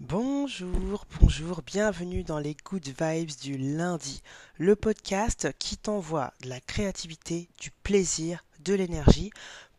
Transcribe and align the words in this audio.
Bonjour, 0.00 1.06
bonjour, 1.18 1.62
bienvenue 1.62 2.22
dans 2.22 2.38
les 2.38 2.54
Good 2.54 2.84
Vibes 2.84 3.30
du 3.40 3.56
lundi, 3.56 4.20
le 4.58 4.76
podcast 4.76 5.48
qui 5.58 5.78
t'envoie 5.78 6.34
de 6.42 6.50
la 6.50 6.60
créativité, 6.60 7.48
du 7.58 7.70
plaisir, 7.70 8.44
de 8.60 8.74
l'énergie 8.74 9.30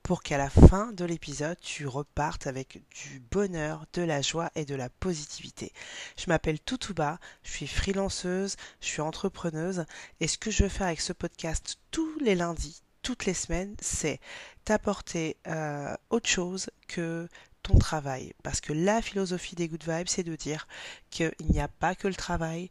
pour 0.02 0.24
qu'à 0.24 0.40
la 0.40 0.50
fin 0.50 0.92
de 0.92 1.06
l'épisode, 1.06 1.60
tu 1.62 1.86
repartes 1.86 2.48
avec 2.48 2.82
du 2.90 3.20
bonheur, 3.30 3.86
de 3.94 4.02
la 4.02 4.24
joie 4.24 4.50
et 4.56 4.66
de 4.66 4.74
la 4.74 4.90
positivité. 4.90 5.72
Je 6.18 6.26
m'appelle 6.30 6.60
Toutouba, 6.60 7.20
je 7.44 7.52
suis 7.52 7.68
freelanceuse, 7.68 8.56
je 8.82 8.88
suis 8.88 9.02
entrepreneuse 9.02 9.86
et 10.20 10.28
ce 10.28 10.40
que 10.40 10.50
je 10.50 10.64
veux 10.64 10.70
faire 10.70 10.88
avec 10.88 11.02
ce 11.02 11.14
podcast 11.14 11.78
tous 11.92 12.18
les 12.22 12.34
lundis, 12.34 12.82
toutes 13.04 13.26
les 13.26 13.36
semaines, 13.36 13.76
c'est 13.80 14.20
t'apporter 14.66 15.38
euh, 15.46 15.96
autre 16.10 16.28
chose 16.28 16.72
que 16.88 17.30
travail. 17.76 18.34
Parce 18.44 18.62
que 18.62 18.74
la 18.74 19.02
philosophie 19.02 19.56
des 19.56 19.68
Good 19.68 19.84
Vibes, 19.88 20.08
c'est 20.08 20.24
de 20.24 20.36
dire 20.36 20.68
qu'il 21.10 21.34
n'y 21.50 21.60
a 21.60 21.68
pas 21.68 21.96
que 21.96 22.08
le 22.08 22.16
travail, 22.16 22.70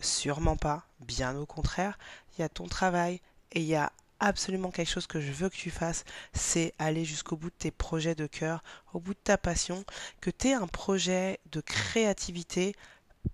sûrement 0.00 0.56
pas, 0.56 0.86
bien 1.00 1.36
au 1.36 1.46
contraire, 1.46 1.98
il 2.38 2.44
y 2.44 2.48
ton 2.48 2.66
travail. 2.66 3.20
Et 3.52 3.60
il 3.60 3.66
y 3.66 3.76
a 3.76 3.92
absolument 4.20 4.70
quelque 4.70 4.90
chose 4.90 5.06
que 5.06 5.20
je 5.20 5.32
veux 5.32 5.48
que 5.48 5.56
tu 5.56 5.70
fasses, 5.70 6.04
c'est 6.32 6.74
aller 6.78 7.04
jusqu'au 7.04 7.36
bout 7.36 7.50
de 7.50 7.54
tes 7.56 7.70
projets 7.70 8.14
de 8.14 8.26
cœur, 8.26 8.62
au 8.92 9.00
bout 9.00 9.14
de 9.14 9.20
ta 9.22 9.38
passion, 9.38 9.84
que 10.20 10.30
tu 10.30 10.48
aies 10.48 10.54
un 10.54 10.66
projet 10.66 11.38
de 11.52 11.60
créativité 11.60 12.74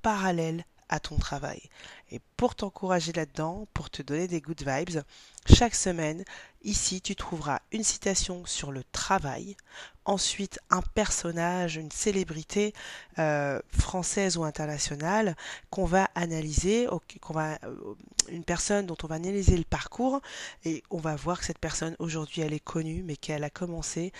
parallèle 0.02 0.64
à 0.88 1.00
ton 1.00 1.16
travail. 1.16 1.62
Et 2.10 2.20
pour 2.36 2.54
t'encourager 2.54 3.12
là-dedans, 3.12 3.66
pour 3.74 3.90
te 3.90 4.02
donner 4.02 4.28
des 4.28 4.40
good 4.40 4.62
vibes, 4.66 5.02
chaque 5.46 5.74
semaine, 5.74 6.24
ici, 6.62 7.00
tu 7.00 7.14
trouveras 7.16 7.60
une 7.72 7.84
citation 7.84 8.46
sur 8.46 8.72
le 8.72 8.82
travail, 8.92 9.56
ensuite 10.04 10.58
un 10.70 10.82
personnage, 10.82 11.76
une 11.76 11.90
célébrité 11.90 12.72
euh, 13.18 13.60
française 13.68 14.36
ou 14.36 14.44
internationale 14.44 15.36
qu'on 15.70 15.84
va 15.84 16.08
analyser, 16.14 16.88
qu'on 17.20 17.34
va, 17.34 17.58
euh, 17.64 17.94
une 18.28 18.44
personne 18.44 18.86
dont 18.86 18.96
on 19.02 19.06
va 19.06 19.16
analyser 19.16 19.56
le 19.56 19.64
parcours 19.64 20.20
et 20.64 20.82
on 20.90 20.98
va 20.98 21.16
voir 21.16 21.38
que 21.40 21.44
cette 21.44 21.58
personne 21.58 21.96
aujourd'hui 21.98 22.42
elle 22.42 22.52
est 22.52 22.60
connue 22.60 23.02
mais 23.02 23.16
qu'elle 23.16 23.44
a 23.44 23.50
commencé 23.50 24.12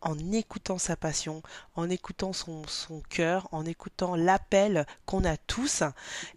en 0.00 0.32
écoutant 0.32 0.78
sa 0.78 0.96
passion, 0.96 1.42
en 1.74 1.88
écoutant 1.90 2.32
son, 2.32 2.64
cœur, 3.08 3.48
en 3.52 3.64
écoutant 3.64 4.16
l'appel 4.16 4.86
qu'on 5.06 5.24
a 5.24 5.36
tous, 5.36 5.82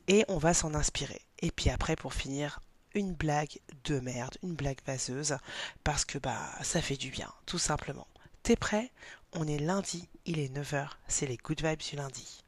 et 0.08 0.26
on 0.28 0.38
va 0.38 0.54
s'en 0.54 0.74
inspirer. 0.74 1.22
Et 1.40 1.52
puis 1.52 1.70
après, 1.70 1.96
pour 1.96 2.14
finir, 2.14 2.60
une 2.94 3.14
blague 3.14 3.60
de 3.86 4.00
merde, 4.00 4.38
une 4.44 4.56
blague 4.56 4.82
vaseuse, 4.86 5.38
parce 5.84 6.06
que 6.06 6.18
bah 6.18 6.50
ça 6.62 6.82
fait 6.82 6.98
du 6.98 7.10
bien, 7.10 7.32
tout 7.46 7.58
simplement. 7.58 8.08
T'es 8.44 8.56
prêt? 8.56 8.92
On 9.34 9.48
est 9.48 9.58
lundi, 9.58 10.10
il 10.26 10.38
est 10.38 10.54
9h, 10.54 10.90
c'est 11.08 11.26
les 11.26 11.38
good 11.38 11.64
vibes 11.64 11.80
du 11.80 11.96
lundi. 11.96 12.43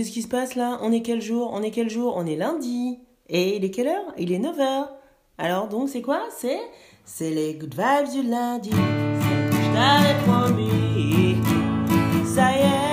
Qu'est-ce 0.00 0.12
qui 0.12 0.22
se 0.22 0.28
passe 0.28 0.54
là? 0.54 0.78
On 0.80 0.92
est 0.92 1.02
quel 1.02 1.20
jour? 1.20 1.50
On 1.52 1.62
est 1.62 1.70
quel 1.70 1.90
jour? 1.90 2.14
On 2.16 2.24
est 2.24 2.36
lundi. 2.36 3.00
Et 3.28 3.58
il 3.58 3.66
est 3.66 3.70
quelle 3.70 3.88
heure? 3.88 4.14
Il 4.16 4.32
est 4.32 4.38
9h. 4.38 4.88
Alors 5.36 5.68
donc 5.68 5.90
c'est 5.90 6.00
quoi? 6.00 6.22
C'est 7.04 7.30
les 7.30 7.52
good 7.52 7.74
vibes 7.74 8.10
du 8.10 8.22
lundi. 8.26 8.70
Ça 12.24 12.50
y 12.50 12.60
est, 12.60 12.89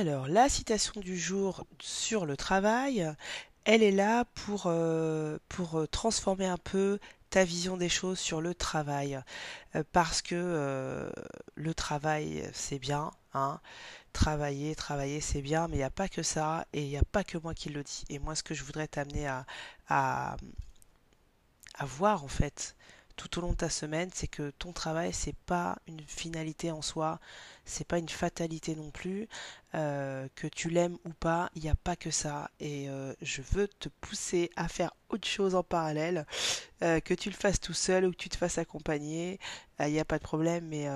Alors, 0.00 0.28
la 0.28 0.48
citation 0.48 0.98
du 1.02 1.18
jour 1.18 1.66
sur 1.78 2.24
le 2.24 2.34
travail, 2.34 3.06
elle 3.66 3.82
est 3.82 3.90
là 3.90 4.24
pour, 4.34 4.62
euh, 4.64 5.36
pour 5.50 5.86
transformer 5.90 6.46
un 6.46 6.56
peu 6.56 6.98
ta 7.28 7.44
vision 7.44 7.76
des 7.76 7.90
choses 7.90 8.18
sur 8.18 8.40
le 8.40 8.54
travail. 8.54 9.20
Euh, 9.74 9.84
parce 9.92 10.22
que 10.22 10.34
euh, 10.34 11.10
le 11.54 11.74
travail, 11.74 12.48
c'est 12.54 12.78
bien. 12.78 13.10
Hein. 13.34 13.60
Travailler, 14.14 14.74
travailler, 14.74 15.20
c'est 15.20 15.42
bien, 15.42 15.68
mais 15.68 15.74
il 15.74 15.80
n'y 15.80 15.84
a 15.84 15.90
pas 15.90 16.08
que 16.08 16.22
ça, 16.22 16.66
et 16.72 16.82
il 16.82 16.88
n'y 16.88 16.96
a 16.96 17.04
pas 17.12 17.22
que 17.22 17.36
moi 17.36 17.52
qui 17.52 17.68
le 17.68 17.82
dis. 17.82 18.04
Et 18.08 18.18
moi, 18.18 18.34
ce 18.34 18.42
que 18.42 18.54
je 18.54 18.64
voudrais 18.64 18.88
t'amener 18.88 19.26
à, 19.26 19.44
à, 19.90 20.38
à 21.74 21.84
voir, 21.84 22.24
en 22.24 22.28
fait, 22.28 22.74
tout 23.20 23.38
au 23.38 23.42
long 23.42 23.50
de 23.50 23.56
ta 23.56 23.68
semaine, 23.68 24.08
c'est 24.14 24.28
que 24.28 24.48
ton 24.58 24.72
travail, 24.72 25.12
c'est 25.12 25.36
pas 25.44 25.76
une 25.86 26.00
finalité 26.00 26.70
en 26.70 26.80
soi, 26.80 27.20
c'est 27.66 27.86
pas 27.86 27.98
une 27.98 28.08
fatalité 28.08 28.74
non 28.74 28.90
plus. 28.90 29.28
Euh, 29.74 30.26
que 30.34 30.46
tu 30.46 30.70
l'aimes 30.70 30.96
ou 31.04 31.10
pas, 31.10 31.50
il 31.54 31.62
n'y 31.62 31.68
a 31.68 31.74
pas 31.74 31.96
que 31.96 32.10
ça. 32.10 32.50
Et 32.60 32.88
euh, 32.88 33.12
je 33.20 33.42
veux 33.42 33.68
te 33.68 33.90
pousser 34.00 34.50
à 34.56 34.68
faire 34.68 34.94
autre 35.10 35.28
chose 35.28 35.54
en 35.54 35.62
parallèle, 35.62 36.26
euh, 36.82 36.98
que 37.00 37.12
tu 37.12 37.28
le 37.28 37.36
fasses 37.36 37.60
tout 37.60 37.74
seul 37.74 38.06
ou 38.06 38.10
que 38.10 38.16
tu 38.16 38.30
te 38.30 38.38
fasses 38.38 38.56
accompagner, 38.56 39.38
il 39.80 39.92
n'y 39.92 40.00
a 40.00 40.06
pas 40.06 40.18
de 40.18 40.24
problème. 40.24 40.66
Mais 40.68 40.86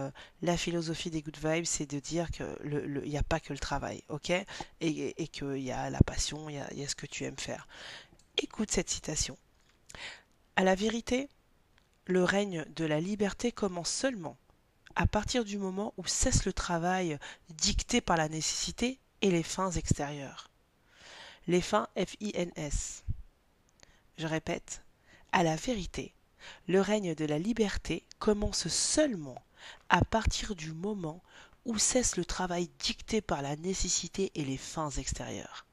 la 0.41 0.57
philosophie 0.57 1.11
des 1.11 1.21
Good 1.21 1.37
Vibes, 1.37 1.67
c'est 1.67 1.87
de 1.87 1.99
dire 1.99 2.31
que 2.31 2.45
il 2.65 3.11
n'y 3.11 3.19
a 3.19 3.23
pas 3.23 3.41
que 3.41 3.53
le 3.53 3.59
travail, 3.59 4.03
ok? 4.09 4.31
Et, 4.31 5.23
et 5.23 5.29
qu'il 5.29 5.59
y 5.59 5.73
a 5.73 5.91
la 5.91 6.01
passion, 6.01 6.49
il 6.49 6.57
y 6.57 6.85
a 6.85 6.89
ce 6.89 6.95
que 6.95 7.07
tu 7.07 7.25
aimes 7.25 7.39
faire. 7.39 7.69
Écoute 8.39 8.71
cette 8.71 8.89
citation. 8.89 9.37
À 10.57 10.65
la 10.65 10.75
vérité, 10.75 11.29
le 12.07 12.23
règne 12.23 12.65
de 12.77 12.85
la 12.85 13.01
liberté 13.01 13.53
commence 13.53 13.91
seulement 13.91 14.37
à 14.95 15.07
partir 15.07 15.45
du 15.45 15.59
moment 15.59 15.95
où 15.97 16.07
cesse 16.07 16.45
le 16.45 16.53
travail 16.53 17.19
dicté 17.49 18.01
par 18.01 18.17
la 18.17 18.29
nécessité 18.29 18.99
et 19.23 19.31
les 19.31 19.43
fins 19.43 19.71
extérieures. 19.71 20.51
Les 21.47 21.61
fins 21.61 21.89
F-I-N-S. 21.97 23.05
Je 24.19 24.27
répète, 24.27 24.83
à 25.33 25.43
la 25.43 25.57
vérité, 25.57 26.15
le 26.69 26.81
règne 26.81 27.15
de 27.15 27.25
la 27.25 27.39
liberté 27.39 28.05
commence 28.19 28.69
seulement 28.69 29.43
à 29.89 30.05
partir 30.05 30.55
du 30.55 30.73
moment 30.73 31.23
où 31.65 31.79
cesse 31.79 32.17
le 32.17 32.25
travail 32.25 32.69
dicté 32.79 33.21
par 33.21 33.43
la 33.43 33.57
nécessité 33.57 34.31
et 34.35 34.45
les 34.45 34.59
fins 34.59 34.91
extérieures. 34.91 35.65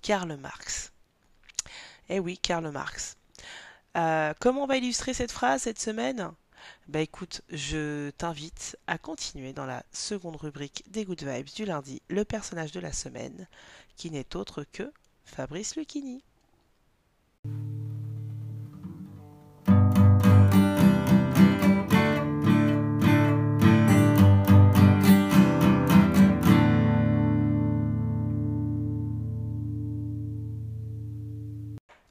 Karl 0.00 0.34
Marx. 0.36 0.92
Eh 2.08 2.18
oui, 2.18 2.38
Karl 2.38 2.70
Marx. 2.70 3.16
Euh, 3.98 4.32
comment 4.38 4.62
on 4.62 4.66
va 4.66 4.76
illustrer 4.76 5.12
cette 5.12 5.32
phrase 5.32 5.62
cette 5.62 5.80
semaine? 5.80 6.30
Bah 6.86 7.00
écoute, 7.00 7.42
je 7.50 8.10
t'invite 8.10 8.78
à 8.86 8.96
continuer 8.96 9.52
dans 9.52 9.66
la 9.66 9.82
seconde 9.92 10.36
rubrique 10.36 10.84
des 10.88 11.04
Good 11.04 11.24
Vibes 11.24 11.48
du 11.54 11.64
lundi, 11.64 12.00
le 12.08 12.24
personnage 12.24 12.70
de 12.70 12.80
la 12.80 12.92
semaine, 12.92 13.48
qui 13.96 14.10
n'est 14.10 14.36
autre 14.36 14.64
que 14.72 14.92
Fabrice 15.24 15.74
Lucchini. 15.74 16.22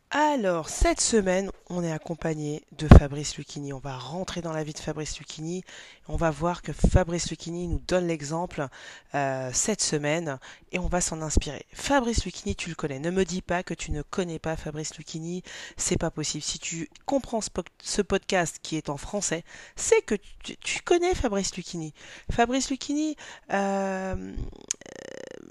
Alors, 0.10 0.70
cette 0.70 1.02
semaine, 1.02 1.52
on 1.70 1.84
est 1.84 1.92
accompagné 1.92 2.64
de 2.78 2.88
Fabrice 2.88 3.36
Lucchini. 3.36 3.74
On 3.74 3.80
va 3.80 3.98
rentrer 3.98 4.42
dans 4.42 4.54
la 4.54 4.64
vie 4.64 4.72
de 4.72 4.80
Fabrice 4.80 5.20
Lucchini. 5.20 5.66
On 6.08 6.16
va 6.16 6.32
voir 6.32 6.62
que 6.62 6.72
Fabrice 6.72 7.30
Lucchini 7.30 7.68
nous 7.68 7.82
donne 7.86 8.08
l'exemple 8.08 8.68
euh, 9.16 9.50
cette 9.52 9.82
semaine 9.82 10.40
et 10.72 10.80
on 10.80 10.88
va 10.88 11.02
s'en 11.02 11.22
inspirer. 11.22 11.66
Fabrice 11.74 12.24
Lucchini, 12.24 12.56
tu 12.56 12.70
le 12.70 12.76
connais. 12.76 13.00
Ne 13.00 13.12
me 13.12 13.26
dis 13.26 13.42
pas 13.42 13.64
que 13.64 13.74
tu 13.74 13.92
ne 13.92 14.02
connais 14.02 14.40
pas 14.40 14.56
Fabrice 14.56 14.96
Lucchini. 14.96 15.44
C'est 15.76 15.98
pas 15.98 16.10
possible. 16.10 16.42
Si 16.42 16.58
tu 16.58 16.90
comprends 17.06 17.42
ce, 17.42 18.02
podcast 18.02 18.60
qui 18.62 18.78
est 18.78 18.90
en 18.90 18.96
français, 18.96 19.44
c'est 19.76 20.02
que 20.04 20.16
tu, 20.16 20.80
connais 20.86 21.16
Fabrice 21.16 21.54
Lucchini. 21.58 21.94
Fabrice 22.32 22.70
Lucchini, 22.70 23.18
euh, 23.52 24.34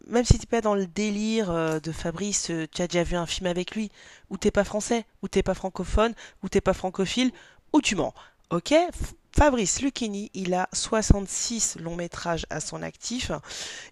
même 0.07 0.25
si 0.25 0.39
t'es 0.39 0.47
pas 0.47 0.61
dans 0.61 0.75
le 0.75 0.87
délire 0.87 1.51
euh, 1.51 1.81
de 1.81 1.93
Fabrice, 1.93 2.51
euh, 2.51 2.67
tu 2.73 2.83
as 2.83 2.87
déjà 2.87 3.03
vu 3.03 3.17
un 3.17 3.27
film 3.27 3.47
avec 3.47 3.75
lui, 3.75 3.91
ou 4.31 4.37
t'es 4.37 4.51
pas 4.51 4.65
français, 4.65 5.05
ou 5.23 5.29
t'es 5.29 5.43
pas 5.43 5.55
francophone, 5.55 6.15
ou 6.43 6.49
t'es 6.49 6.61
pas 6.61 6.73
francophile, 6.73 7.33
ou 7.73 7.81
tu 7.81 7.97
mens. 7.97 8.15
Ok 8.51 8.75
Fabrice 9.37 9.83
Lucchini, 9.83 10.31
il 10.33 10.55
a 10.55 10.67
66 10.73 11.77
longs 11.81 11.97
métrages 11.97 12.47
à 12.49 12.61
son 12.61 12.83
actif. 12.83 13.31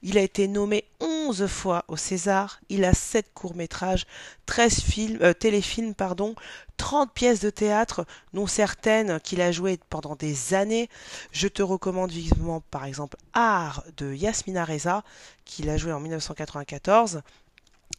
Il 0.02 0.16
a 0.16 0.22
été 0.22 0.49
nommé 0.49 0.84
11 1.26 1.47
fois 1.47 1.85
au 1.88 1.97
César. 1.97 2.61
Il 2.69 2.85
a 2.85 2.93
7 2.93 3.32
courts 3.32 3.55
métrages, 3.55 4.06
13 4.47 4.81
films, 4.81 5.19
euh, 5.23 5.32
téléfilms, 5.32 5.94
pardon, 5.94 6.35
30 6.76 7.12
pièces 7.12 7.41
de 7.41 7.50
théâtre, 7.50 8.05
dont 8.32 8.47
certaines 8.47 9.21
qu'il 9.21 9.41
a 9.41 9.53
jouées 9.53 9.79
pendant 9.88 10.17
des 10.17 10.55
années. 10.55 10.88
Je 11.32 11.49
te 11.49 11.62
recommande 11.62 12.11
vivement, 12.11 12.61
par 12.71 12.85
exemple, 12.85 13.17
Art 13.32 13.85
de 13.97 14.12
Yasmina 14.12 14.65
Reza, 14.65 15.03
qu'il 15.44 15.71
a 15.71 15.76
joué 15.76 15.93
en 15.93 16.00
1994. 16.00 17.23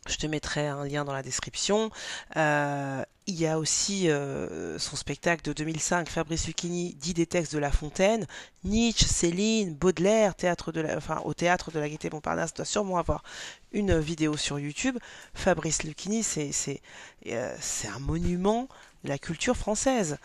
Je 0.08 0.18
te 0.18 0.28
mettrai 0.28 0.68
un 0.68 0.86
lien 0.86 1.04
dans 1.04 1.14
la 1.14 1.24
description. 1.24 1.90
Euh, 2.38 3.04
il 3.26 3.40
y 3.40 3.48
a 3.48 3.58
aussi 3.58 4.08
euh, 4.08 4.78
son 4.78 4.96
spectacle 4.96 5.42
de 5.44 5.52
2005, 5.52 6.10
Fabrice 6.10 6.46
Lucchini 6.46 6.94
dit 6.94 7.16
des 7.16 7.26
textes 7.26 7.54
de 7.54 7.58
La 7.58 7.72
Fontaine, 7.72 8.28
Nietzsche, 8.64 9.08
Céline, 9.08 9.74
Baudelaire, 9.74 10.36
théâtre 10.36 10.72
de 10.72 10.82
la, 10.82 10.98
enfin, 10.98 11.22
au 11.26 11.34
théâtre 11.34 11.72
de 11.72 11.80
la 11.80 11.90
Gaîté 11.90 12.12
Montparnasse 12.12 12.54
doit 12.54 12.66
sûrement 12.66 13.00
avoir 13.00 13.24
une 13.72 13.98
vidéo 13.98 14.38
sur 14.38 14.60
YouTube. 14.60 15.00
Fabrice 15.34 15.82
Lucchini, 15.82 16.22
c'est 16.22 16.82
euh, 17.26 17.58
un 17.96 18.00
monument 18.00 18.68
de 19.04 19.10
la 19.10 19.18
culture 19.18 19.58
française. 19.58 20.18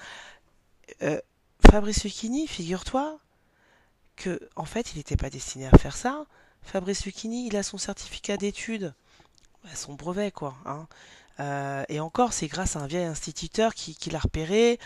Fabrice 1.71 2.05
Lucchini, 2.05 2.47
figure-toi 2.47 3.19
que 4.17 4.41
en 4.57 4.67
fait, 4.67 4.93
il 4.93 4.99
n'était 4.99 5.17
pas 5.17 5.31
destiné 5.31 5.67
à 5.67 5.79
faire 5.79 5.97
ça. 5.97 6.27
Fabrice 6.63 7.07
Lucchini, 7.07 7.47
il 7.47 7.57
a 7.57 7.63
son 7.63 7.79
certificat 7.79 8.37
d'études 8.37 8.93
son 9.75 9.95
brevet, 9.95 10.31
quoi. 10.31 10.55
Hein. 10.65 10.87
Euh, 11.41 11.85
et 11.89 12.01
encore, 12.01 12.33
c'est 12.33 12.49
grâce 12.49 12.77
à 12.77 12.81
un 12.81 12.87
vieil 12.87 13.05
instituteur 13.05 13.75
qui, 13.75 14.11
l'a 14.11 14.19
repéré, 14.19 14.79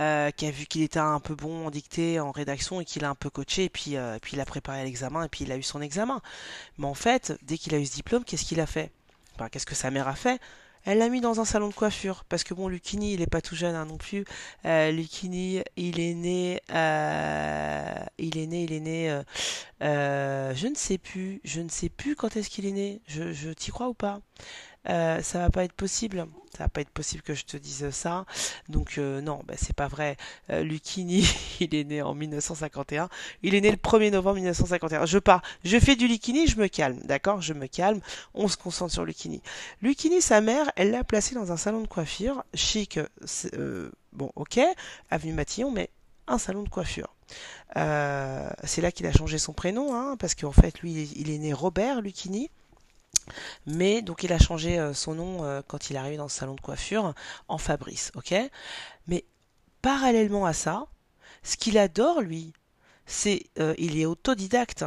euh, 0.00 0.30
qui 0.32 0.46
a 0.46 0.50
vu 0.50 0.66
qu'il 0.66 0.82
était 0.82 0.98
un 0.98 1.20
peu 1.20 1.34
bon 1.34 1.66
en 1.66 1.70
dictée, 1.70 2.18
en 2.18 2.32
rédaction, 2.32 2.80
et 2.80 2.84
qu'il 2.84 3.04
a 3.04 3.10
un 3.10 3.14
peu 3.14 3.30
coaché, 3.30 3.64
et 3.64 3.68
puis, 3.68 3.96
euh, 3.96 4.18
puis 4.20 4.32
il 4.36 4.40
a 4.40 4.44
préparé 4.44 4.82
l'examen, 4.82 5.24
et 5.24 5.28
puis 5.28 5.44
il 5.44 5.52
a 5.52 5.56
eu 5.56 5.62
son 5.62 5.80
examen. 5.80 6.20
Mais 6.78 6.86
en 6.86 6.94
fait, 6.94 7.38
dès 7.42 7.58
qu'il 7.58 7.74
a 7.74 7.78
eu 7.78 7.86
ce 7.86 7.94
diplôme, 7.94 8.24
qu'est-ce 8.24 8.44
qu'il 8.44 8.60
a 8.60 8.66
fait? 8.66 8.90
Enfin, 9.36 9.48
Qu'est-ce 9.48 9.66
que 9.66 9.74
sa 9.76 9.90
mère 9.90 10.08
a 10.08 10.16
fait? 10.16 10.40
Elle 10.84 10.98
l'a 10.98 11.08
mis 11.08 11.20
dans 11.20 11.40
un 11.40 11.44
salon 11.44 11.68
de 11.68 11.74
coiffure 11.74 12.24
parce 12.28 12.44
que 12.44 12.54
bon, 12.54 12.68
Lucini, 12.68 13.12
il 13.14 13.22
est 13.22 13.26
pas 13.30 13.40
tout 13.40 13.56
jeune 13.56 13.74
hein, 13.74 13.84
non 13.86 13.96
plus. 13.98 14.24
Euh, 14.64 14.90
Lucini, 14.90 15.62
il 15.76 16.00
est 16.00 16.14
né, 16.14 16.60
euh, 16.72 17.94
il 18.18 18.38
est 18.38 18.46
né, 18.46 18.64
il 18.64 18.72
est 18.72 18.80
né. 18.80 19.10
Euh, 19.10 19.22
euh, 19.82 20.54
je 20.54 20.66
ne 20.68 20.74
sais 20.74 20.98
plus, 20.98 21.40
je 21.44 21.60
ne 21.60 21.68
sais 21.68 21.88
plus 21.88 22.16
quand 22.16 22.36
est-ce 22.36 22.50
qu'il 22.50 22.66
est 22.66 22.72
né. 22.72 23.00
Je, 23.06 23.32
je 23.32 23.50
t'y 23.50 23.70
crois 23.70 23.88
ou 23.88 23.94
pas? 23.94 24.20
Euh, 24.88 25.20
ça 25.22 25.40
va 25.40 25.50
pas 25.50 25.64
être 25.64 25.72
possible. 25.72 26.26
Ça 26.56 26.64
va 26.64 26.68
pas 26.68 26.80
être 26.80 26.90
possible 26.90 27.22
que 27.22 27.34
je 27.34 27.44
te 27.44 27.56
dise 27.56 27.90
ça. 27.90 28.24
Donc 28.68 28.98
euh, 28.98 29.20
non, 29.20 29.42
bah, 29.46 29.54
c'est 29.56 29.76
pas 29.76 29.88
vrai. 29.88 30.16
Euh, 30.50 30.64
il 30.96 31.74
est 31.74 31.84
né 31.84 32.02
en 32.02 32.14
1951. 32.14 33.08
Il 33.42 33.54
est 33.54 33.60
né 33.60 33.70
le 33.70 33.76
1er 33.76 34.10
novembre 34.10 34.36
1951. 34.36 35.06
Je 35.06 35.18
pars, 35.18 35.42
je 35.64 35.78
fais 35.78 35.96
du 35.96 36.08
Lucchini, 36.08 36.46
je 36.46 36.58
me 36.58 36.68
calme, 36.68 37.00
d'accord? 37.04 37.40
Je 37.40 37.52
me 37.52 37.66
calme. 37.66 38.00
On 38.34 38.48
se 38.48 38.56
concentre 38.56 38.92
sur 38.92 39.04
Lucchini. 39.04 39.42
Lucchini, 39.82 40.22
sa 40.22 40.40
mère, 40.40 40.70
elle 40.76 40.90
l'a 40.90 41.04
placé 41.04 41.34
dans 41.34 41.52
un 41.52 41.56
salon 41.56 41.82
de 41.82 41.88
coiffure 41.88 42.44
chic. 42.54 42.98
Euh, 43.54 43.90
bon, 44.12 44.32
ok, 44.34 44.60
avenue 45.10 45.32
Matillon, 45.32 45.70
mais 45.70 45.90
un 46.26 46.38
salon 46.38 46.62
de 46.62 46.68
coiffure. 46.68 47.14
c'est 47.74 48.80
là 48.80 48.92
qu'il 48.92 49.06
a 49.06 49.12
changé 49.12 49.38
son 49.38 49.52
prénom, 49.52 49.94
hein, 49.94 50.16
parce 50.18 50.34
qu'en 50.34 50.52
fait, 50.52 50.80
lui, 50.80 51.10
il 51.16 51.30
est 51.30 51.38
né 51.38 51.52
Robert 51.52 52.00
Lucchini. 52.00 52.50
Mais 53.66 54.02
donc 54.02 54.22
il 54.22 54.32
a 54.32 54.38
changé 54.38 54.78
euh, 54.78 54.94
son 54.94 55.14
nom 55.14 55.44
euh, 55.44 55.62
quand 55.66 55.90
il 55.90 55.96
est 55.96 55.98
arrivé 55.98 56.16
dans 56.16 56.28
ce 56.28 56.38
salon 56.38 56.54
de 56.54 56.60
coiffure 56.60 57.14
en 57.48 57.58
Fabrice, 57.58 58.12
ok? 58.14 58.34
Mais 59.06 59.24
parallèlement 59.82 60.46
à 60.46 60.52
ça, 60.52 60.86
ce 61.42 61.56
qu'il 61.56 61.78
adore 61.78 62.20
lui, 62.20 62.52
c'est 63.06 63.44
euh, 63.58 63.74
il 63.78 63.98
est 63.98 64.06
autodidacte. 64.06 64.84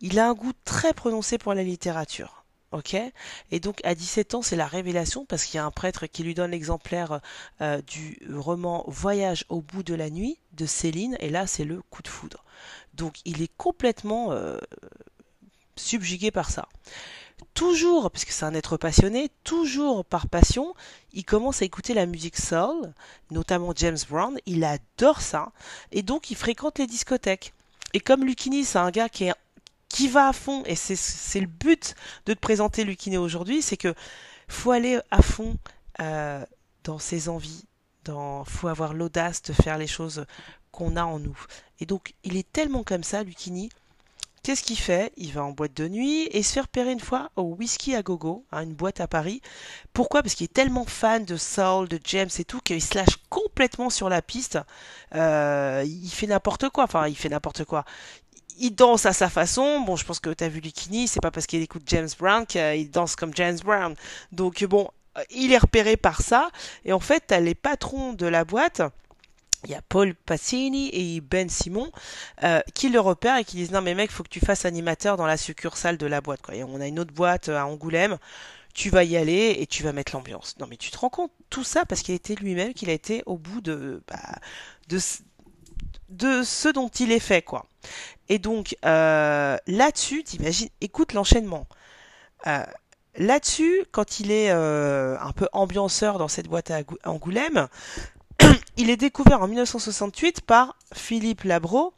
Il 0.00 0.18
a 0.18 0.28
un 0.28 0.34
goût 0.34 0.52
très 0.64 0.92
prononcé 0.92 1.38
pour 1.38 1.54
la 1.54 1.62
littérature. 1.62 2.44
Ok? 2.70 2.94
Et 3.50 3.60
donc 3.60 3.80
à 3.82 3.94
17 3.94 4.34
ans, 4.34 4.42
c'est 4.42 4.56
la 4.56 4.66
révélation 4.66 5.24
parce 5.24 5.44
qu'il 5.44 5.56
y 5.56 5.58
a 5.58 5.64
un 5.64 5.70
prêtre 5.70 6.06
qui 6.06 6.22
lui 6.22 6.34
donne 6.34 6.50
l'exemplaire 6.50 7.22
du 7.86 8.20
roman 8.30 8.84
Voyage 8.88 9.46
au 9.48 9.62
bout 9.62 9.82
de 9.82 9.94
la 9.94 10.10
nuit 10.10 10.38
de 10.52 10.66
Céline, 10.66 11.16
et 11.18 11.30
là 11.30 11.46
c'est 11.46 11.64
le 11.64 11.80
coup 11.88 12.02
de 12.02 12.08
foudre. 12.08 12.44
Donc 12.92 13.20
il 13.24 13.40
est 13.40 13.50
complètement 13.56 14.34
subjugué 15.78 16.30
par 16.30 16.50
ça 16.50 16.68
toujours, 17.54 18.10
puisque 18.10 18.30
c'est 18.30 18.44
un 18.44 18.54
être 18.54 18.76
passionné, 18.76 19.30
toujours 19.44 20.04
par 20.04 20.28
passion, 20.28 20.74
il 21.12 21.24
commence 21.24 21.62
à 21.62 21.64
écouter 21.64 21.94
la 21.94 22.06
musique 22.06 22.36
soul, 22.36 22.92
notamment 23.30 23.72
James 23.74 23.98
Brown, 24.08 24.38
il 24.46 24.64
adore 24.64 25.20
ça, 25.20 25.52
et 25.92 26.02
donc 26.02 26.30
il 26.30 26.36
fréquente 26.36 26.78
les 26.78 26.86
discothèques. 26.86 27.54
Et 27.94 28.00
comme 28.00 28.24
Lucini, 28.24 28.64
c'est 28.64 28.78
un 28.78 28.90
gars 28.90 29.08
qui 29.08 29.24
est 29.24 29.34
qui 29.88 30.06
va 30.06 30.28
à 30.28 30.32
fond, 30.34 30.62
et 30.66 30.76
c'est 30.76 31.40
le 31.40 31.46
but 31.46 31.94
de 32.26 32.34
te 32.34 32.38
présenter 32.38 32.84
Lucini 32.84 33.16
aujourd'hui, 33.16 33.62
c'est 33.62 33.78
que 33.78 33.94
faut 34.46 34.70
aller 34.70 35.00
à 35.10 35.22
fond 35.22 35.56
euh, 36.00 36.44
dans 36.84 36.98
ses 36.98 37.30
envies, 37.30 37.64
dans 38.04 38.44
faut 38.44 38.68
avoir 38.68 38.92
l'audace 38.92 39.42
de 39.42 39.54
faire 39.54 39.78
les 39.78 39.86
choses 39.86 40.26
qu'on 40.72 40.96
a 40.96 41.04
en 41.04 41.18
nous. 41.18 41.38
Et 41.80 41.86
donc 41.86 42.14
il 42.22 42.36
est 42.36 42.52
tellement 42.52 42.84
comme 42.84 43.02
ça, 43.02 43.22
Lucini, 43.22 43.70
Qu'est-ce 44.42 44.62
qu'il 44.62 44.78
fait? 44.78 45.12
Il 45.16 45.32
va 45.32 45.44
en 45.44 45.50
boîte 45.50 45.74
de 45.74 45.88
nuit 45.88 46.28
et 46.32 46.42
se 46.42 46.52
fait 46.52 46.60
repérer 46.60 46.92
une 46.92 47.00
fois 47.00 47.30
au 47.36 47.42
Whisky 47.42 47.94
à 47.94 48.02
Gogo, 48.02 48.44
hein, 48.52 48.62
une 48.62 48.74
boîte 48.74 49.00
à 49.00 49.08
Paris. 49.08 49.40
Pourquoi? 49.92 50.22
Parce 50.22 50.34
qu'il 50.34 50.44
est 50.44 50.52
tellement 50.52 50.84
fan 50.84 51.24
de 51.24 51.36
Soul, 51.36 51.88
de 51.88 51.98
James 52.04 52.30
et 52.38 52.44
tout, 52.44 52.60
qu'il 52.60 52.82
se 52.82 52.94
lâche 52.94 53.16
complètement 53.28 53.90
sur 53.90 54.08
la 54.08 54.22
piste. 54.22 54.58
Euh, 55.14 55.84
il 55.86 56.10
fait 56.10 56.26
n'importe 56.26 56.68
quoi. 56.70 56.84
Enfin, 56.84 57.08
il 57.08 57.16
fait 57.16 57.28
n'importe 57.28 57.64
quoi. 57.64 57.84
Il 58.58 58.74
danse 58.74 59.06
à 59.06 59.12
sa 59.12 59.28
façon. 59.28 59.80
Bon, 59.80 59.96
je 59.96 60.04
pense 60.04 60.20
que 60.20 60.30
tu 60.30 60.44
as 60.44 60.48
vu 60.48 60.60
Likini, 60.60 61.08
c'est 61.08 61.20
pas 61.20 61.30
parce 61.30 61.46
qu'il 61.46 61.62
écoute 61.62 61.82
James 61.86 62.08
Brown 62.18 62.46
qu'il 62.46 62.90
danse 62.90 63.16
comme 63.16 63.34
James 63.34 63.58
Brown. 63.64 63.94
Donc 64.32 64.64
bon, 64.64 64.88
il 65.30 65.52
est 65.52 65.58
repéré 65.58 65.96
par 65.96 66.22
ça. 66.22 66.50
Et 66.84 66.92
en 66.92 67.00
fait, 67.00 67.24
t'as 67.26 67.40
les 67.40 67.54
patrons 67.54 68.12
de 68.12 68.26
la 68.26 68.44
boîte 68.44 68.82
il 69.64 69.70
y 69.70 69.74
a 69.74 69.82
Paul 69.82 70.14
Passini 70.14 70.90
et 70.92 71.20
Ben 71.20 71.48
Simon 71.48 71.90
euh, 72.44 72.60
qui 72.74 72.88
le 72.88 73.00
repèrent 73.00 73.38
et 73.38 73.44
qui 73.44 73.56
disent 73.56 73.72
non 73.72 73.80
mais 73.80 73.94
mec 73.94 74.10
faut 74.10 74.22
que 74.22 74.28
tu 74.28 74.40
fasses 74.40 74.64
animateur 74.64 75.16
dans 75.16 75.26
la 75.26 75.36
succursale 75.36 75.96
de 75.98 76.06
la 76.06 76.20
boîte 76.20 76.42
quoi. 76.42 76.54
Et 76.54 76.64
on 76.64 76.80
a 76.80 76.86
une 76.86 76.98
autre 76.98 77.12
boîte 77.12 77.48
à 77.48 77.66
Angoulême, 77.66 78.18
tu 78.74 78.90
vas 78.90 79.04
y 79.04 79.16
aller 79.16 79.56
et 79.58 79.66
tu 79.66 79.82
vas 79.82 79.92
mettre 79.92 80.14
l'ambiance. 80.14 80.56
Non 80.60 80.66
mais 80.68 80.76
tu 80.76 80.90
te 80.90 80.98
rends 80.98 81.10
compte 81.10 81.32
tout 81.50 81.64
ça 81.64 81.84
parce 81.84 82.02
qu'il 82.02 82.14
été 82.14 82.36
lui-même 82.36 82.74
qu'il 82.74 82.90
a 82.90 82.92
été 82.92 83.22
au 83.26 83.36
bout 83.36 83.60
de 83.60 84.02
bah, 84.08 84.38
de 84.88 84.98
de 86.10 86.42
ce 86.42 86.68
dont 86.68 86.88
il 86.88 87.12
est 87.12 87.20
fait 87.20 87.42
quoi. 87.42 87.66
Et 88.28 88.38
donc 88.38 88.76
euh, 88.84 89.56
là-dessus 89.66 90.22
t'imagines, 90.24 90.68
écoute 90.80 91.12
l'enchaînement. 91.12 91.66
Euh, 92.46 92.62
là-dessus, 93.16 93.84
quand 93.90 94.20
il 94.20 94.30
est 94.30 94.50
euh, 94.50 95.18
un 95.20 95.32
peu 95.32 95.48
ambianceur 95.52 96.18
dans 96.18 96.28
cette 96.28 96.48
boîte 96.48 96.70
à 96.70 96.80
Angoulême, 97.04 97.68
il 98.78 98.90
est 98.90 98.96
découvert 98.96 99.42
en 99.42 99.48
1968 99.48 100.40
par 100.40 100.76
Philippe 100.94 101.42
Labro, 101.42 101.92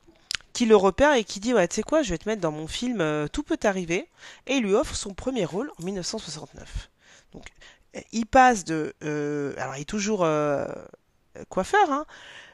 qui 0.55 0.65
le 0.65 0.75
repère 0.77 1.13
et 1.13 1.25
qui 1.25 1.39
dit 1.39 1.53
ouais 1.53 1.69
tu 1.69 1.77
sais 1.77 1.83
quoi 1.83 2.03
je 2.03 2.09
vais 2.09 2.19
te 2.19 2.27
mettre 2.27 2.41
dans 2.41 2.53
mon 2.53 2.67
film 2.67 3.03
euh, 3.03 3.29
Tout 3.29 3.43
peut 3.43 3.59
arriver 3.65 4.09
et 4.47 4.55
il 4.55 4.65
lui 4.65 4.75
offre 4.75 4.97
son 4.97 5.13
premier 5.13 5.45
rôle 5.45 5.71
en 5.79 5.85
1969 5.85 6.91
donc 7.35 7.45
il 8.13 8.25
passe 8.25 8.65
de 8.65 8.95
euh, 9.05 9.53
alors 9.59 9.77
il 9.77 9.83
est 9.83 9.85
toujours 9.85 10.25
euh, 10.25 10.67
coiffeur 11.49 11.93
hein. 11.93 12.07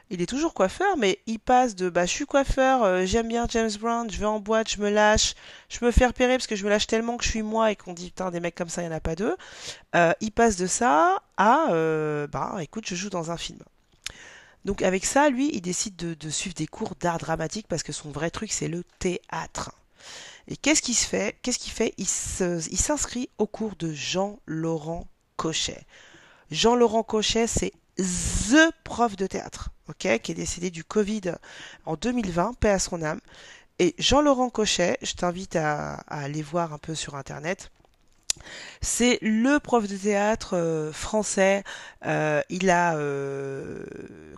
Il 0.09 0.21
est 0.21 0.25
toujours 0.25 0.53
coiffeur 0.53 0.95
mais 0.97 1.19
il 1.25 1.39
passe 1.39 1.75
de 1.75 1.89
bah 1.89 2.05
je 2.05 2.11
suis 2.11 2.25
coiffeur 2.25 3.05
j'aime 3.05 3.27
bien 3.27 3.45
James 3.49 3.71
Brown 3.79 4.09
je 4.09 4.17
vais 4.17 4.25
en 4.25 4.39
boîte 4.39 4.69
je 4.69 4.79
me 4.79 4.89
lâche 4.89 5.35
je 5.67 5.83
me 5.83 5.91
fais 5.91 6.05
repérer 6.05 6.37
parce 6.37 6.47
que 6.47 6.55
je 6.55 6.63
me 6.63 6.69
lâche 6.69 6.87
tellement 6.87 7.17
que 7.17 7.25
je 7.25 7.29
suis 7.29 7.41
moi 7.41 7.71
et 7.71 7.75
qu'on 7.75 7.93
dit 7.93 8.07
putain 8.07 8.31
des 8.31 8.39
mecs 8.39 8.55
comme 8.55 8.69
ça 8.69 8.83
il 8.83 8.85
y 8.85 8.87
en 8.87 8.93
a 8.93 9.01
pas 9.01 9.15
deux. 9.15 9.35
Il 10.21 10.31
passe 10.31 10.55
de 10.55 10.67
ça 10.67 11.21
à 11.35 11.67
bah 12.31 12.55
écoute 12.61 12.85
je 12.87 12.95
joue 12.95 13.09
dans 13.09 13.31
un 13.31 13.37
film 13.37 13.59
donc 14.67 14.81
avec 14.81 15.05
ça, 15.05 15.29
lui, 15.29 15.49
il 15.53 15.61
décide 15.61 15.95
de, 15.95 16.29
suivre 16.29 16.53
des 16.53 16.67
cours 16.67 16.93
d'art 16.99 17.19
dramatique 17.19 17.67
parce 17.69 17.83
que 17.83 17.93
son 17.93 18.11
vrai 18.11 18.29
truc, 18.29 18.51
c'est 18.51 18.67
le 18.67 18.83
théâtre. 18.99 19.71
Et 20.49 20.57
qu'est-ce 20.57 20.81
qu'il 20.81 20.93
se 20.93 21.07
fait 21.07 21.37
Qu'est-ce 21.41 21.57
qu'il 21.57 21.71
fait? 21.71 21.93
Il 21.97 22.05
s'inscrit 22.05 23.29
au 23.37 23.47
cours 23.47 23.77
de 23.77 23.93
Jean-Laurent 23.93 25.07
Cochet. 25.37 25.85
Jean-Laurent 26.51 27.03
Cochet, 27.03 27.47
c'est 27.47 27.71
THE 27.95 28.73
prof 28.83 29.15
de 29.15 29.25
théâtre, 29.25 29.69
ok, 29.87 30.19
qui 30.19 30.33
est 30.33 30.35
décédé 30.35 30.69
du 30.69 30.83
Covid 30.83 31.35
en 31.85 31.95
2020, 31.95 32.55
paix 32.59 32.71
à 32.71 32.79
son 32.79 33.01
âme. 33.03 33.21
Et 33.79 33.95
Jean-Laurent 33.97 34.49
Cochet, 34.49 34.97
je 35.01 35.13
t'invite 35.13 35.55
à, 35.55 35.93
aller 36.09 36.41
voir 36.41 36.73
un 36.73 36.77
peu 36.77 36.93
sur 36.93 37.15
internet. 37.15 37.71
C'est 38.81 39.19
le 39.21 39.59
prof 39.59 39.87
de 39.87 39.97
théâtre 39.97 40.55
euh, 40.55 40.91
français. 40.91 41.63
Euh, 42.05 42.41
il 42.49 42.69
a, 42.69 42.95
euh, 42.95 43.83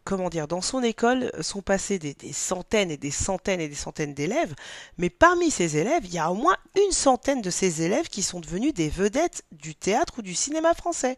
comment 0.03 0.29
dire, 0.29 0.47
dans 0.47 0.61
son 0.61 0.83
école 0.83 1.31
sont 1.41 1.61
passés 1.61 1.99
des, 1.99 2.15
centaines 2.33 2.91
et 2.91 2.97
des 2.97 3.11
centaines 3.11 3.61
et 3.61 3.67
des 3.67 3.75
centaines 3.75 4.13
d'élèves. 4.13 4.53
Mais 4.97 5.09
parmi 5.09 5.51
ces 5.51 5.77
élèves, 5.77 6.05
il 6.05 6.13
y 6.13 6.19
a 6.19 6.31
au 6.31 6.35
moins 6.35 6.57
une 6.75 6.91
centaine 6.91 7.41
de 7.41 7.49
ces 7.49 7.81
élèves 7.81 8.07
qui 8.07 8.23
sont 8.23 8.39
devenus 8.39 8.73
des 8.73 8.89
vedettes 8.89 9.43
du 9.51 9.75
théâtre 9.75 10.15
ou 10.19 10.21
du 10.21 10.35
cinéma 10.35 10.73
français. 10.73 11.17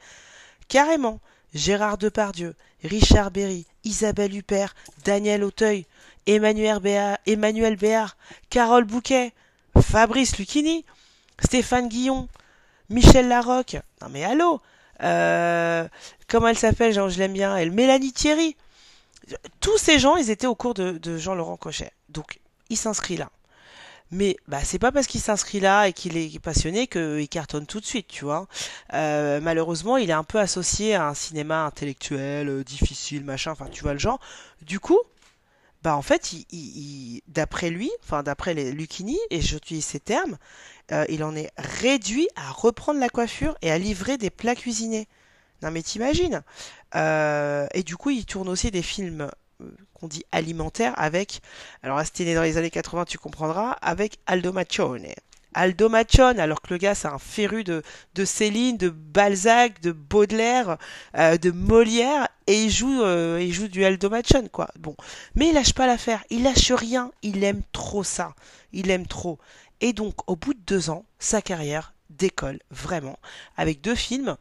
Carrément. 0.68 1.20
Gérard 1.54 1.98
Depardieu, 1.98 2.56
Richard 2.82 3.30
Berry, 3.30 3.66
Isabelle 3.84 4.34
Huppert, 4.34 4.74
Daniel 5.04 5.44
Auteuil, 5.44 5.86
Emmanuel 6.26 6.80
Béard, 6.80 7.18
Emmanuel 7.26 7.76
Béard 7.76 8.16
Carole 8.50 8.86
Bouquet, 8.86 9.34
Fabrice 9.80 10.38
Lucchini, 10.38 10.86
Stéphane 11.40 11.90
Guillon, 11.90 12.28
Michel 12.92 13.28
Larocque. 13.28 13.78
Non 14.02 14.10
mais 14.10 14.24
allô 14.24 14.62
euh, 15.02 15.88
Comment 16.28 16.50
elle 16.50 16.58
s'appelle 16.58 16.94
Je 16.94 17.18
l'aime 17.18 17.34
bien. 17.34 17.58
Elle, 17.58 17.72
Mélanie 17.72 18.14
Thierry. 18.14 18.56
Tous 19.60 19.78
ces 19.78 19.98
gens, 19.98 20.18
ils 20.18 20.30
étaient 20.30 20.48
au 20.48 20.56
cours 20.56 20.74
de, 20.74 21.18
Jean-Laurent 21.18 21.58
Cochet. 21.58 21.92
Donc, 22.10 22.40
il 22.70 22.78
s'inscrit 22.78 23.18
là. 23.18 23.30
Mais 24.14 24.36
bah, 24.50 24.60
c'est 24.64 24.80
pas 24.80 24.92
parce 24.92 25.08
qu'il 25.08 25.22
s'inscrit 25.22 25.62
là 25.62 25.88
et 25.88 25.94
qu'il 25.94 26.18
est 26.18 26.38
passionné 26.40 26.88
qu'il 26.88 27.30
cartonne 27.30 27.66
tout 27.66 27.80
de 27.80 27.86
suite, 27.86 28.08
tu 28.10 28.26
vois. 28.26 28.48
Euh, 28.94 29.40
malheureusement, 29.42 29.96
il 29.96 30.10
est 30.10 30.14
un 30.14 30.26
peu 30.26 30.38
associé 30.38 30.96
à 30.96 31.08
un 31.08 31.14
cinéma 31.14 31.66
intellectuel, 31.66 32.50
euh, 32.50 32.64
difficile, 32.64 33.24
machin, 33.24 33.52
enfin 33.52 33.68
tu 33.72 33.84
vois 33.84 33.94
le 33.94 34.00
genre. 34.00 34.20
Du 34.64 34.82
coup, 34.82 35.00
bah 35.84 35.96
en 35.96 36.02
fait, 36.02 36.34
il, 36.52 37.22
d'après 37.28 37.70
lui, 37.70 37.92
enfin 38.04 38.24
d'après 38.24 38.54
les 38.54 38.72
Lucchini, 38.72 39.18
et 39.32 39.42
j'utilise 39.42 39.86
ces 39.86 40.00
termes, 40.00 40.38
euh, 40.92 41.06
il 41.10 41.24
en 41.24 41.36
est 41.36 41.52
réduit 41.58 42.28
à 42.36 42.52
reprendre 42.52 43.00
la 43.00 43.10
coiffure 43.10 43.56
et 43.62 43.72
à 43.72 43.78
livrer 43.78 44.18
des 44.18 44.30
plats 44.30 44.56
cuisinés. 44.56 45.08
Non 45.64 45.72
mais 45.72 45.82
t'imagines? 45.82 46.44
Euh, 46.96 47.68
et 47.74 47.84
du 47.84 47.98
coup, 47.98 48.10
il 48.12 48.26
tourne 48.26 48.50
aussi 48.50 48.72
des 48.72 48.82
films 48.82 49.30
euh, 49.62 49.72
qu'on 49.94 50.08
dit 50.08 50.26
alimentaires 50.32 50.94
avec, 50.98 51.42
alors 51.84 51.98
là, 51.98 52.04
dans 52.04 52.42
les 52.44 52.58
années 52.58 52.72
80, 52.72 53.06
tu 53.06 53.18
comprendras, 53.18 53.72
avec 53.82 54.20
Aldo 54.28 54.52
Machone. 54.54 55.08
Aldo 55.54 55.90
Machone, 55.90 56.40
alors 56.40 56.62
que 56.62 56.74
le 56.74 56.78
gars, 56.78 56.96
c'est 56.96 57.08
un 57.08 57.20
féru 57.20 57.64
de, 57.64 57.84
Céline, 58.26 58.78
de 58.78 58.90
Balzac, 58.90 59.82
de 59.82 59.92
Baudelaire, 59.92 60.78
euh, 61.18 61.38
de 61.38 61.52
Molière, 61.52 62.28
et 62.48 62.64
il 62.64 62.72
joue, 62.72 63.02
euh, 63.04 63.40
il 63.42 63.54
joue 63.54 63.68
du 63.68 63.84
Aldo 63.84 64.10
Machone, 64.10 64.50
quoi. 64.50 64.70
Bon, 64.80 64.96
mais 65.36 65.50
il 65.50 65.54
lâche 65.54 65.74
pas 65.74 65.88
l'affaire, 65.88 66.24
il 66.30 66.44
lâche 66.44 66.72
rien, 66.72 67.12
il 67.22 67.44
aime 67.44 67.62
trop 67.72 68.04
ça, 68.04 68.34
il 68.72 68.90
aime 68.90 69.08
trop. 69.08 69.40
Et 69.82 69.94
donc, 69.94 70.16
au 70.28 70.36
bout 70.36 70.54
de 70.54 70.60
deux 70.60 70.90
ans, 70.90 71.06
sa 71.20 71.42
carrière 71.42 71.94
décolle 72.10 72.60
vraiment, 72.70 73.18
avec 73.58 73.82
deux 73.82 73.96
films 73.96 74.36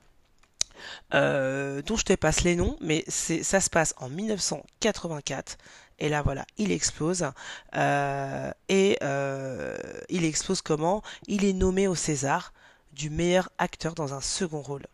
euh, 1.14 1.82
dont 1.82 1.96
je 1.96 2.04
te 2.04 2.12
passe 2.14 2.42
les 2.42 2.56
noms, 2.56 2.76
mais 2.80 3.04
ça 3.08 3.60
se 3.60 3.70
passe 3.70 3.94
en 3.98 4.08
1984. 4.08 5.58
Et 6.00 6.09
là, 6.09 6.23
voilà, 6.23 6.47
il 6.57 6.73
explose. 6.73 7.30
Euh, 7.76 8.50
et 8.69 8.99
euh, 9.02 9.76
il 10.09 10.25
explose 10.25 10.62
comment? 10.62 11.02
Il 11.26 11.45
est 11.45 11.52
nommé 11.52 11.87
au 11.87 11.95
César 11.95 12.52
du 12.92 13.11
meilleur 13.11 13.50
acteur 13.59 13.95
dans 13.95 14.14
un 14.14 14.21
second 14.21 14.62
rôle. 14.62 14.87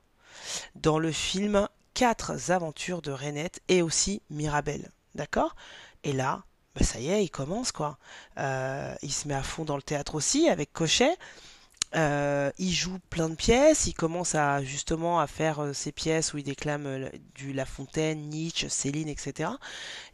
Dans 0.75 0.99
le 0.99 1.13
film 1.13 1.69
Quatre 1.95 2.51
aventures 2.51 3.01
de 3.01 3.11
Renette 3.11 3.61
et 3.69 3.81
aussi 3.81 4.21
Mirabelle. 4.29 4.91
D'accord? 5.15 5.57
Et 6.05 6.13
là, 6.13 6.45
bah, 6.75 6.85
ça 6.85 7.01
y 7.01 7.09
est, 7.09 7.25
il 7.25 7.31
commence 7.31 7.73
quoi. 7.73 7.97
Euh, 8.37 8.95
il 9.01 9.11
se 9.11 9.27
met 9.27 9.33
à 9.33 9.43
fond 9.43 9.65
dans 9.65 9.77
le 9.77 9.83
théâtre 9.83 10.15
aussi 10.15 10.51
avec 10.51 10.75
Cochet. 10.75 11.17
Euh, 11.95 12.51
il 12.59 12.73
joue 12.73 12.99
plein 13.11 13.29
de 13.29 13.35
pièces, 13.37 13.87
il 13.87 13.95
commence 13.95 14.35
à 14.35 14.63
justement 14.63 15.21
à 15.21 15.27
faire 15.27 15.61
euh, 15.61 15.73
ces 15.73 15.93
pièces 15.93 16.35
où 16.35 16.39
il 16.39 16.45
déclame 16.45 16.87
euh, 16.87 17.09
du 17.35 17.53
La 17.53 17.65
Fontaine, 17.65 18.29
Nietzsche, 18.29 18.69
Céline, 18.69 19.09
etc. 19.09 19.51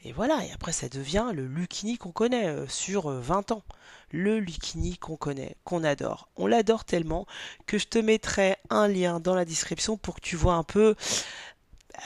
Et 0.05 0.13
voilà, 0.13 0.45
et 0.45 0.53
après 0.53 0.73
ça 0.73 0.89
devient 0.89 1.31
le 1.33 1.47
Lucchini 1.47 1.97
qu'on 1.97 2.13
connaît 2.13 2.47
euh, 2.47 2.67
sur 2.69 3.11
euh, 3.11 3.21
20 3.21 3.53
ans. 3.53 3.63
Le 4.11 4.39
Lucchini 4.39 4.99
qu'on 4.99 5.17
connaît, 5.17 5.57
qu'on 5.65 5.85
adore. 5.85 6.29
On 6.37 6.47
l'adore 6.47 6.85
tellement 6.85 7.27
que 7.67 7.79
je 7.79 7.87
te 7.87 7.99
mettrai 7.99 8.57
un 8.69 8.87
lien 8.87 9.21
dans 9.21 9.35
la 9.35 9.47
description 9.47 9.97
pour 9.97 10.17
que 10.17 10.21
tu 10.21 10.37
vois 10.37 10.55
un 10.55 10.65
peu 10.65 10.95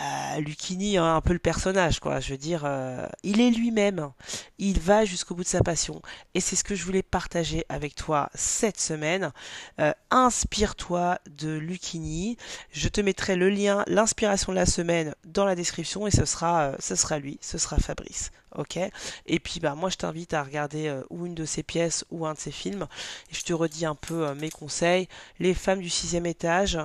euh, 0.00 0.40
Lucchini, 0.40 0.98
hein, 0.98 1.16
un 1.16 1.20
peu 1.20 1.32
le 1.32 1.38
personnage, 1.38 2.00
quoi. 2.00 2.20
Je 2.20 2.32
veux 2.32 2.38
dire, 2.38 2.62
euh, 2.64 3.06
il 3.22 3.40
est 3.40 3.50
lui-même. 3.50 4.10
Il 4.58 4.80
va 4.80 5.04
jusqu'au 5.04 5.34
bout 5.34 5.44
de 5.44 5.48
sa 5.48 5.62
passion. 5.62 6.02
Et 6.34 6.40
c'est 6.40 6.56
ce 6.56 6.64
que 6.64 6.74
je 6.74 6.84
voulais 6.84 7.02
partager 7.02 7.64
avec 7.68 7.94
toi 7.94 8.30
cette 8.34 8.80
semaine. 8.80 9.32
Euh, 9.80 9.92
inspire-toi 10.10 11.18
de 11.30 11.50
Lucchini. 11.50 12.36
Je 12.70 12.88
te 12.88 13.00
mettrai 13.00 13.36
le 13.36 13.48
lien, 13.48 13.84
l'inspiration 13.86 14.52
de 14.52 14.56
la 14.56 14.66
semaine 14.66 15.14
dans 15.24 15.44
la 15.44 15.54
description 15.54 16.06
et 16.06 16.10
ce 16.10 16.24
sera, 16.24 16.62
euh, 16.62 16.76
ce 16.78 16.94
sera 16.94 17.18
lui, 17.18 17.38
ce 17.40 17.58
sera 17.58 17.78
Fabrice. 17.78 18.30
Ok? 18.54 18.78
Et 19.26 19.38
puis, 19.38 19.60
bah, 19.60 19.74
moi, 19.74 19.90
je 19.90 19.96
t'invite 19.96 20.32
à 20.34 20.42
regarder 20.42 21.00
ou 21.10 21.26
une 21.26 21.34
de 21.34 21.44
ses 21.44 21.62
pièces 21.62 22.04
ou 22.10 22.26
un 22.26 22.32
de 22.34 22.38
ses 22.38 22.50
films. 22.50 22.86
Je 23.30 23.42
te 23.42 23.52
redis 23.52 23.84
un 23.84 23.94
peu 23.94 24.32
mes 24.34 24.50
conseils. 24.50 25.08
Les 25.40 25.52
femmes 25.52 25.80
du 25.80 25.90
sixième 25.90 26.26
étage, 26.26 26.78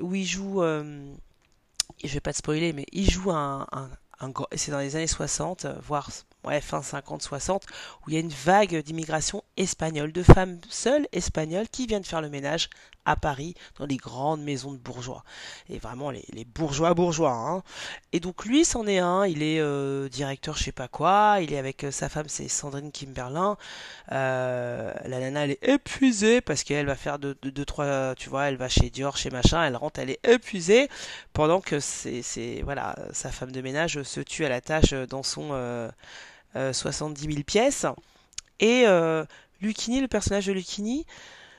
où 0.00 0.14
il 0.14 0.26
joue. 0.26 0.62
Je 2.02 2.12
vais 2.12 2.20
pas 2.20 2.32
te 2.32 2.38
spoiler, 2.38 2.72
mais 2.72 2.86
il 2.92 3.10
joue 3.10 3.30
un, 3.30 3.66
un, 3.72 3.90
un 4.20 4.32
c'est 4.56 4.70
dans 4.72 4.78
les 4.78 4.96
années 4.96 5.06
60, 5.06 5.64
euh, 5.64 5.74
voire 5.80 6.10
ouais, 6.44 6.60
fin 6.60 6.80
50-60, 6.80 7.62
où 8.06 8.10
il 8.10 8.14
y 8.14 8.16
a 8.16 8.20
une 8.20 8.28
vague 8.28 8.82
d'immigration 8.82 9.42
espagnole, 9.56 10.12
de 10.12 10.22
femmes 10.22 10.58
seules 10.68 11.06
espagnoles 11.12 11.68
qui 11.68 11.86
viennent 11.86 12.04
faire 12.04 12.22
le 12.22 12.28
ménage 12.28 12.68
à 13.04 13.16
Paris, 13.16 13.54
dans 13.78 13.86
les 13.86 13.96
grandes 13.96 14.42
maisons 14.42 14.72
de 14.72 14.78
bourgeois. 14.78 15.24
Et 15.68 15.78
vraiment 15.78 16.10
les, 16.10 16.44
bourgeois 16.44 16.94
bourgeois. 16.94 17.32
Hein. 17.32 17.62
Et 18.12 18.20
donc 18.20 18.44
lui, 18.44 18.64
c'en 18.64 18.86
est 18.86 18.98
un, 18.98 19.26
il 19.26 19.42
est 19.42 19.58
euh, 19.60 20.08
directeur 20.08 20.56
je 20.56 20.64
sais 20.64 20.72
pas 20.72 20.88
quoi, 20.88 21.38
il 21.40 21.52
est 21.52 21.58
avec 21.58 21.84
euh, 21.84 21.90
sa 21.90 22.08
femme, 22.08 22.28
c'est 22.28 22.48
Sandrine 22.48 22.92
Kimberlin. 22.92 23.56
Euh, 24.12 24.92
la 25.04 25.18
nana, 25.18 25.44
elle 25.44 25.52
est 25.52 25.68
épuisée 25.68 26.40
parce 26.40 26.62
qu'elle 26.62 26.86
va 26.86 26.94
faire 26.94 27.18
deux, 27.18 27.34
trois, 27.64 28.14
tu 28.14 28.28
vois, 28.28 28.44
elle 28.44 28.56
va 28.56 28.68
chez 28.68 28.90
Dior, 28.90 29.16
chez 29.16 29.30
machin, 29.30 29.64
elle 29.64 29.76
rentre, 29.76 30.00
elle 30.00 30.10
est 30.10 30.24
épuisée 30.26 30.88
pendant 31.32 31.60
que 31.60 31.80
c'est, 31.80 32.22
voilà, 32.62 32.94
sa 33.12 33.30
femme 33.30 33.52
de 33.52 33.60
ménage 33.60 34.02
se 34.02 34.20
tue 34.20 34.44
à 34.44 34.48
la 34.48 34.60
tâche 34.60 34.92
dans 34.92 35.22
son 35.22 35.90
70 36.54 37.22
000 37.22 37.42
pièces. 37.44 37.86
Et 38.60 38.84
euh, 38.86 39.24
Lucchini, 39.60 40.00
le 40.00 40.08
personnage 40.08 40.46
de 40.46 40.52
Lucchini, 40.52 41.04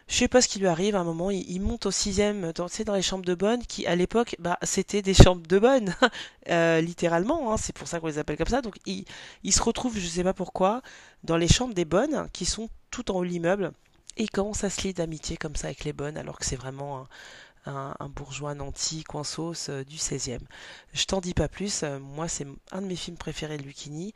je 0.08 0.16
sais 0.16 0.28
pas 0.28 0.42
ce 0.42 0.48
qui 0.48 0.60
lui 0.60 0.68
arrive 0.68 0.96
à 0.96 1.00
un 1.00 1.04
moment, 1.04 1.32
il, 1.32 1.60
monte 1.62 1.86
au 1.86 1.92
sixième, 1.92 2.52
dans, 2.54 2.68
dans 2.86 2.94
les 2.94 3.02
chambres 3.02 3.26
de 3.26 3.36
bonne, 3.36 3.66
qui 3.66 3.86
à 3.88 3.96
l'époque, 3.96 4.36
bah, 4.40 4.58
c'était 4.64 5.02
des 5.02 5.14
chambres 5.14 5.48
de 5.48 5.60
bonne, 5.60 5.96
euh, 6.50 6.82
littéralement, 6.82 7.52
hein, 7.54 7.58
c'est 7.58 7.74
pour 7.74 7.88
ça 7.88 8.00
qu'on 8.00 8.08
les 8.08 8.20
appelle 8.20 8.38
comme 8.38 8.48
ça. 8.48 8.62
Donc 8.62 8.78
il, 8.86 9.06
il 9.44 9.54
se 9.54 9.62
retrouve, 9.62 9.98
je 9.98 10.08
sais 10.08 10.24
pas 10.24 10.34
pourquoi, 10.34 10.82
dans 11.24 11.38
les 11.38 11.48
chambres 11.48 11.74
des 11.74 11.86
bonnes, 11.86 12.28
qui 12.34 12.46
sont 12.46 12.70
tout 12.92 13.12
en 13.12 13.16
haut 13.16 13.24
de 13.24 13.30
l'immeuble, 13.30 13.72
et 14.18 14.24
il 14.24 14.30
commence 14.30 14.64
à 14.64 14.70
se 14.70 14.82
lier 14.84 14.94
d'amitié 14.94 15.38
comme 15.38 15.56
ça 15.56 15.68
avec 15.68 15.84
les 15.84 15.94
bonnes, 15.94 16.18
alors 16.18 16.38
que 16.38 16.46
c'est 16.46 16.56
vraiment 16.56 17.08
un, 17.65 18.10
bourgeois 18.10 18.53
nanti, 18.55 19.03
coinsos 19.03 19.70
euh, 19.70 19.84
du 19.84 19.98
16 19.98 20.38
Je 20.93 21.05
t'en 21.05 21.22
dis 21.22 21.34
pas 21.34 21.48
plus, 21.48 21.84
euh, 21.84 22.00
moi 22.00 22.27
c'est 22.27 22.46
un 22.72 22.82
de 22.82 22.88
mes 22.88 22.96
films 22.96 23.17
préférés 23.17 23.58
de 23.58 23.63
Lucchini, 23.63 24.13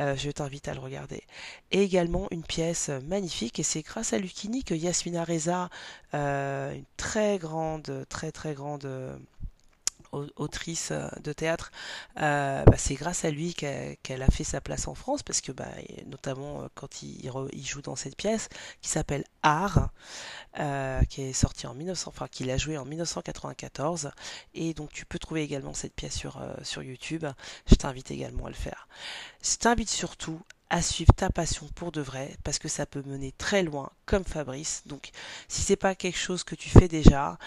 euh, 0.00 0.16
je 0.16 0.30
t'invite 0.30 0.68
à 0.68 0.74
le 0.74 0.80
regarder. 0.80 1.22
Et 1.70 1.82
également 1.82 2.28
une 2.30 2.42
pièce 2.42 2.88
magnifique, 2.88 3.58
et 3.58 3.62
c'est 3.62 3.82
grâce 3.82 4.12
à 4.12 4.18
Lucchini 4.18 4.64
que 4.64 4.74
Yasmina 4.74 5.24
Reza, 5.24 5.70
une 6.12 6.84
très 6.96 7.38
grande, 7.38 8.06
très 8.08 8.32
très 8.32 8.54
grande 8.54 8.88
autrice 10.12 10.90
euh, 10.90 11.08
de 11.22 11.32
théâtre, 11.32 11.70
euh, 12.20 12.64
bah, 12.64 12.76
c'est 12.76 12.94
grâce 12.94 13.24
à 13.24 13.30
lui 13.30 13.54
qu'elle 13.54 14.22
a 14.22 14.26
fait 14.28 14.44
sa 14.44 14.60
place 14.60 14.88
en 14.88 14.94
France, 14.94 15.22
parce 15.22 15.40
que 15.40 15.52
bah, 15.52 15.68
notamment 16.06 16.62
euh, 16.62 16.68
quand 16.74 17.02
il, 17.02 17.30
joue 17.66 17.82
dans 17.82 17.96
cette 17.96 18.16
pièce 18.16 18.48
qui 18.80 18.88
s'appelle 18.88 19.24
Art, 19.42 19.90
qui 21.08 21.22
est 21.22 21.32
sorti 21.32 21.66
en 21.66 21.74
1900, 21.74 22.10
enfin 22.10 22.28
qu'il 22.28 22.50
a 22.50 22.56
joué 22.56 22.78
en 22.78 22.84
1994, 22.84 24.10
et 24.54 24.74
donc 24.74 24.90
tu 24.90 25.04
peux 25.06 25.18
trouver 25.18 25.42
également 25.42 25.74
cette 25.74 25.94
pièce 25.94 26.14
sur, 26.14 26.38
YouTube. 26.82 27.26
Je 27.66 27.74
t'invite 27.74 28.10
également 28.10 28.46
à 28.46 28.48
le 28.48 28.54
faire. 28.54 28.88
Je 29.42 29.56
t'invite 29.56 29.90
surtout 29.90 30.40
à 30.70 30.82
suivre 30.82 31.12
ta 31.14 31.30
passion 31.30 31.68
pour 31.74 31.92
de 31.92 32.00
vrai, 32.00 32.36
parce 32.44 32.58
que 32.58 32.68
ça 32.68 32.86
peut 32.86 33.02
mener 33.06 33.32
très 33.32 33.62
loin, 33.62 33.90
comme 34.06 34.24
Fabrice. 34.24 34.82
Donc, 34.86 35.10
si 35.48 35.62
c'est 35.62 35.76
pas 35.76 35.94
quelque 35.94 36.18
chose 36.18 36.44
que 36.44 36.54
tu 36.54 36.68
fais 36.68 36.88
déjà, 36.88 37.38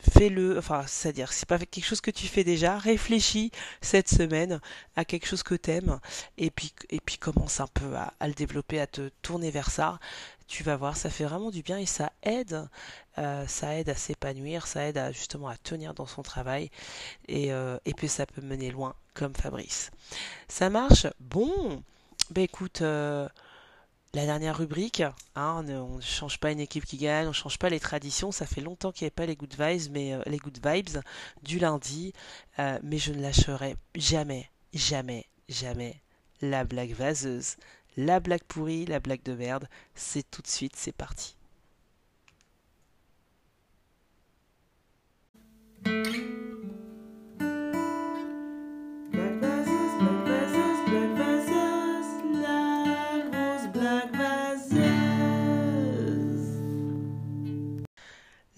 fais-le, 0.00 0.58
enfin, 0.58 0.84
c'est-à-dire, 0.86 1.32
c'est 1.32 1.48
pas 1.48 1.58
quelque 1.58 1.84
chose 1.84 2.00
que 2.00 2.10
tu 2.10 2.26
fais 2.26 2.44
déjà, 2.44 2.78
réfléchis 2.78 3.50
cette 3.80 4.08
semaine 4.08 4.60
à 4.96 5.04
quelque 5.04 5.26
chose 5.26 5.42
que 5.42 5.54
t'aimes, 5.54 5.98
et 6.36 6.50
puis, 6.50 6.72
et 6.90 7.00
puis 7.00 7.18
commence 7.18 7.60
un 7.60 7.66
peu 7.66 7.96
à, 7.96 8.12
à 8.20 8.28
le 8.28 8.34
développer, 8.34 8.80
à 8.80 8.86
te 8.86 9.10
tourner 9.22 9.50
vers 9.50 9.70
ça. 9.70 9.98
Tu 10.46 10.62
vas 10.62 10.76
voir, 10.76 10.96
ça 10.96 11.10
fait 11.10 11.24
vraiment 11.24 11.50
du 11.50 11.62
bien 11.62 11.78
et 11.78 11.84
ça 11.84 12.10
aide, 12.22 12.68
euh, 13.18 13.46
ça 13.46 13.76
aide 13.76 13.90
à 13.90 13.94
s'épanouir, 13.94 14.66
ça 14.66 14.86
aide 14.86 14.96
à 14.96 15.12
justement 15.12 15.48
à 15.48 15.56
tenir 15.56 15.92
dans 15.92 16.06
son 16.06 16.22
travail, 16.22 16.70
et, 17.26 17.52
euh, 17.52 17.76
et 17.84 17.92
puis 17.92 18.08
ça 18.08 18.24
peut 18.24 18.40
mener 18.40 18.70
loin, 18.70 18.94
comme 19.14 19.34
Fabrice. 19.34 19.90
Ça 20.48 20.70
marche? 20.70 21.06
Bon, 21.20 21.82
ben 22.30 22.44
écoute, 22.44 22.80
euh, 22.82 23.28
la 24.14 24.24
dernière 24.24 24.56
rubrique, 24.56 25.02
hein, 25.36 25.64
on 25.66 25.96
ne 25.96 26.00
change 26.00 26.38
pas 26.38 26.50
une 26.50 26.60
équipe 26.60 26.86
qui 26.86 26.96
gagne, 26.96 27.26
on 27.26 27.28
ne 27.28 27.34
change 27.34 27.58
pas 27.58 27.68
les 27.68 27.80
traditions. 27.80 28.32
Ça 28.32 28.46
fait 28.46 28.60
longtemps 28.60 28.90
qu'il 28.90 29.04
n'y 29.04 29.08
avait 29.08 29.14
pas 29.14 29.26
les 29.26 29.36
good 29.36 29.54
vibes, 29.58 29.92
mais 29.92 30.14
euh, 30.14 30.22
les 30.26 30.38
good 30.38 30.58
vibes 30.64 30.98
du 31.42 31.58
lundi, 31.58 32.12
euh, 32.58 32.78
mais 32.82 32.98
je 32.98 33.12
ne 33.12 33.20
lâcherai 33.20 33.76
jamais, 33.94 34.50
jamais, 34.72 35.26
jamais 35.48 36.00
la 36.40 36.64
blague 36.64 36.92
vaseuse, 36.92 37.56
la 37.96 38.20
blague 38.20 38.44
pourrie, 38.44 38.86
la 38.86 39.00
blague 39.00 39.22
de 39.24 39.34
merde. 39.34 39.68
C'est 39.94 40.28
tout 40.30 40.42
de 40.42 40.46
suite, 40.48 40.76
c'est 40.76 40.92
parti. 40.92 41.36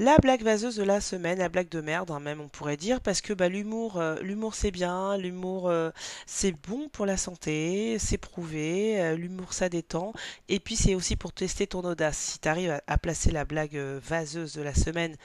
La 0.00 0.16
blague 0.16 0.42
vaseuse 0.42 0.76
de 0.76 0.82
la 0.82 0.98
semaine, 1.02 1.38
la 1.38 1.50
blague 1.50 1.68
de 1.68 1.82
merde, 1.82 2.10
hein, 2.10 2.20
même 2.20 2.40
on 2.40 2.48
pourrait 2.48 2.78
dire, 2.78 3.02
parce 3.02 3.20
que 3.20 3.34
bah, 3.34 3.50
l'humour, 3.50 3.98
euh, 3.98 4.16
l'humour 4.22 4.54
c'est 4.54 4.70
bien, 4.70 5.18
l'humour 5.18 5.68
euh, 5.68 5.90
c'est 6.24 6.52
bon 6.52 6.88
pour 6.88 7.04
la 7.04 7.18
santé, 7.18 7.98
c'est 7.98 8.16
prouvé, 8.16 8.98
euh, 8.98 9.14
l'humour 9.14 9.52
ça 9.52 9.68
détend, 9.68 10.14
et 10.48 10.58
puis 10.58 10.74
c'est 10.74 10.94
aussi 10.94 11.16
pour 11.16 11.34
tester 11.34 11.66
ton 11.66 11.82
audace. 11.82 12.16
Si 12.16 12.38
tu 12.38 12.48
arrives 12.48 12.70
à, 12.70 12.80
à 12.86 12.96
placer 12.96 13.30
la 13.30 13.44
blague 13.44 13.76
vaseuse 13.76 14.54
de 14.54 14.62
la 14.62 14.72
semaine 14.72 15.16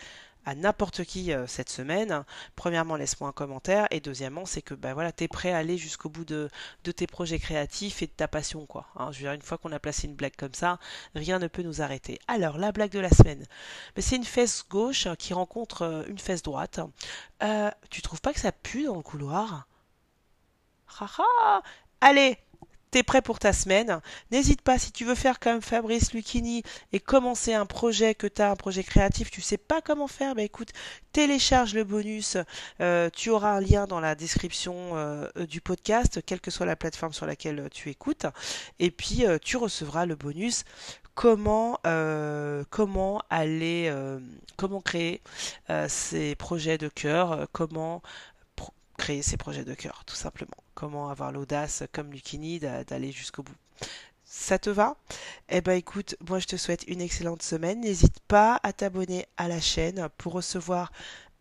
à 0.45 0.55
n'importe 0.55 1.03
qui 1.03 1.33
euh, 1.33 1.47
cette 1.47 1.69
semaine, 1.69 2.23
premièrement, 2.55 2.95
laisse-moi 2.95 3.29
un 3.29 3.33
commentaire. 3.33 3.87
Et 3.91 3.99
deuxièmement, 3.99 4.45
c'est 4.45 4.61
que 4.61 4.73
bah, 4.73 4.93
voilà, 4.93 5.11
tu 5.11 5.23
es 5.23 5.27
prêt 5.27 5.51
à 5.51 5.57
aller 5.57 5.77
jusqu'au 5.77 6.09
bout 6.09 6.25
de, 6.25 6.49
de, 6.83 6.91
tes 6.91 7.07
projets 7.07 7.39
créatifs 7.39 8.01
et 8.01 8.07
de 8.07 8.11
ta 8.11 8.27
passion. 8.27 8.65
quoi. 8.65 8.87
Hein. 8.95 9.11
je 9.11 9.17
veux 9.17 9.23
dire, 9.23 9.33
une 9.33 9.41
fois 9.41 9.57
qu'on 9.57 9.71
a 9.71 9.79
placé 9.79 10.07
une 10.07 10.15
blague 10.15 10.35
comme 10.35 10.53
ça, 10.53 10.79
rien 11.15 11.39
ne 11.39 11.47
peut 11.47 11.63
nous 11.63 11.81
arrêter. 11.81 12.19
Alors, 12.27 12.57
la 12.57 12.71
blague 12.71 12.91
de 12.91 12.99
la 12.99 13.09
semaine. 13.09 13.45
c'est 13.97 14.15
une 14.15 14.23
fesse 14.23 14.65
gauche 14.69 15.07
qui 15.17 15.33
rencontre 15.33 15.81
euh, 15.81 16.03
une 16.07 16.19
fesse 16.19 16.43
droite. 16.43 16.79
Euh, 17.43 17.71
tu 17.89 18.01
trouves 18.01 18.21
pas 18.21 18.33
que 18.33 18.39
ça 18.39 18.51
pue 18.51 18.85
dans 18.85 18.95
le 18.95 19.01
couloir? 19.01 19.67
Allez, 22.01 22.37
prêt 23.03 23.21
pour 23.21 23.39
ta 23.39 23.53
semaine. 23.53 23.99
N'hésite 24.31 24.61
pas 24.61 24.79
si 24.79 24.91
tu 24.91 25.05
veux 25.05 25.15
faire 25.15 25.39
comme 25.39 25.61
Fabrice 25.61 26.13
Lucchini 26.13 26.63
et 26.93 26.99
commencer 26.99 27.53
un 27.53 27.65
projet 27.65 28.15
que 28.15 28.27
tu 28.27 28.41
as, 28.41 28.51
un 28.51 28.55
projet 28.55 28.83
créatif, 28.83 29.31
tu 29.31 29.41
sais 29.41 29.57
pas 29.57 29.81
comment 29.81 30.07
faire, 30.07 30.35
bah 30.35 30.43
écoute, 30.43 30.69
télécharge 31.11 31.73
le 31.73 31.83
bonus. 31.83 32.37
Euh, 32.81 33.09
tu 33.09 33.29
auras 33.29 33.51
un 33.51 33.61
lien 33.61 33.87
dans 33.87 33.99
la 33.99 34.15
description 34.15 34.91
euh, 34.93 35.27
du 35.47 35.61
podcast, 35.61 36.21
quelle 36.25 36.41
que 36.41 36.51
soit 36.51 36.65
la 36.65 36.75
plateforme 36.75 37.13
sur 37.13 37.25
laquelle 37.25 37.69
tu 37.71 37.89
écoutes. 37.89 38.25
Et 38.79 38.91
puis 38.91 39.25
euh, 39.25 39.37
tu 39.41 39.57
recevras 39.57 40.05
le 40.05 40.15
bonus 40.15 40.63
comment 41.13 41.79
comment 42.69 43.21
aller 43.29 43.89
comment 44.57 44.81
créer 44.81 45.21
ces 45.87 46.35
projets 46.35 46.77
de 46.77 46.89
cœur 46.89 47.47
comment 47.53 48.01
créer 49.05 49.21
ses 49.21 49.37
projets 49.37 49.65
de 49.65 49.75
cœur, 49.75 50.01
tout 50.07 50.15
simplement. 50.15 50.57
Comment 50.73 51.09
avoir 51.09 51.31
l'audace, 51.31 51.83
comme 51.91 52.11
Lucini, 52.11 52.59
d'aller 52.59 53.11
jusqu'au 53.11 53.43
bout. 53.43 53.53
Ça 54.23 54.57
te 54.57 54.71
va? 54.71 54.97
Eh 55.47 55.61
ben 55.61 55.73
écoute, 55.73 56.15
moi 56.27 56.39
je 56.39 56.47
te 56.47 56.55
souhaite 56.55 56.83
une 56.87 57.01
excellente 57.01 57.43
semaine. 57.43 57.81
N'hésite 57.81 58.19
pas 58.21 58.59
à 58.63 58.73
t'abonner 58.73 59.27
à 59.37 59.47
la 59.47 59.61
chaîne 59.61 60.09
pour 60.17 60.33
recevoir 60.33 60.91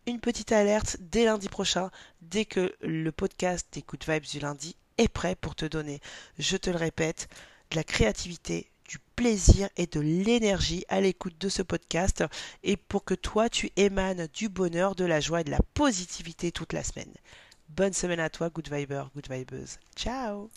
une 0.05 0.19
petite 0.19 0.51
alerte 0.51 0.97
dès 0.99 1.25
lundi 1.25 1.49
prochain, 1.49 1.89
dès 2.21 2.45
que 2.45 2.71
le 2.81 3.11
podcast 3.11 3.67
des 3.71 3.83
Vibes 4.07 4.25
du 4.25 4.39
lundi 4.39 4.75
est 4.99 5.07
prêt 5.07 5.33
pour 5.33 5.55
te 5.55 5.65
donner, 5.65 6.01
je 6.37 6.57
te 6.57 6.69
le 6.69 6.77
répète, 6.77 7.29
de 7.71 7.77
la 7.77 7.83
créativité, 7.83 8.69
du 8.87 8.99
plaisir 9.15 9.69
et 9.75 9.87
de 9.87 9.99
l'énergie 9.99 10.85
à 10.87 11.01
l'écoute 11.01 11.39
de 11.39 11.49
ce 11.49 11.63
podcast 11.63 12.23
et 12.61 12.77
pour 12.77 13.05
que 13.05 13.15
toi 13.15 13.49
tu 13.49 13.71
émanes 13.75 14.27
du 14.35 14.49
bonheur, 14.49 14.93
de 14.93 15.05
la 15.05 15.19
joie 15.19 15.41
et 15.41 15.45
de 15.45 15.49
la 15.49 15.63
positivité 15.73 16.51
toute 16.51 16.73
la 16.73 16.83
semaine. 16.83 17.11
Bonne 17.69 17.93
semaine 17.93 18.19
à 18.19 18.29
toi, 18.29 18.49
Good 18.49 18.69
Viber, 18.71 19.05
Good 19.15 19.29
Vibers. 19.29 19.77
Ciao 19.95 20.49